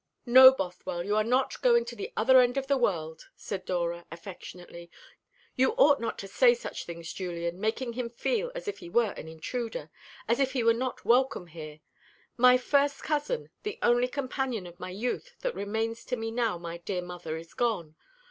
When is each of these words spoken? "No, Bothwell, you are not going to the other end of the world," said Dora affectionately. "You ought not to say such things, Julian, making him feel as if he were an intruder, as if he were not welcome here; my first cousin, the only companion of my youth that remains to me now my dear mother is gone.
"No, 0.25 0.51
Bothwell, 0.51 1.03
you 1.05 1.15
are 1.15 1.23
not 1.23 1.61
going 1.61 1.85
to 1.85 1.95
the 1.95 2.11
other 2.17 2.39
end 2.39 2.57
of 2.57 2.65
the 2.65 2.75
world," 2.75 3.27
said 3.35 3.65
Dora 3.65 4.07
affectionately. 4.11 4.89
"You 5.55 5.73
ought 5.73 6.01
not 6.01 6.17
to 6.17 6.27
say 6.27 6.55
such 6.55 6.85
things, 6.85 7.13
Julian, 7.13 7.59
making 7.61 7.93
him 7.93 8.09
feel 8.09 8.51
as 8.55 8.67
if 8.67 8.79
he 8.79 8.89
were 8.89 9.11
an 9.11 9.27
intruder, 9.27 9.91
as 10.27 10.39
if 10.39 10.53
he 10.53 10.63
were 10.63 10.73
not 10.73 11.05
welcome 11.05 11.45
here; 11.45 11.81
my 12.35 12.57
first 12.57 13.03
cousin, 13.03 13.51
the 13.61 13.77
only 13.83 14.07
companion 14.07 14.65
of 14.65 14.79
my 14.79 14.89
youth 14.89 15.35
that 15.41 15.53
remains 15.53 16.03
to 16.05 16.15
me 16.15 16.31
now 16.31 16.57
my 16.57 16.79
dear 16.79 17.03
mother 17.03 17.37
is 17.37 17.53
gone. 17.53 17.95